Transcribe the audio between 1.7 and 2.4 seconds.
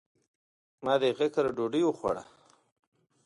وخوړه.